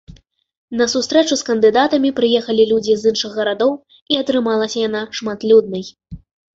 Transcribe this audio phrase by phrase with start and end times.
[0.79, 3.71] На сустрэчу з кандыдатамі прыехалі людзі з іншых гарадоў,
[4.13, 5.91] і атрымалася яна шматлюднай.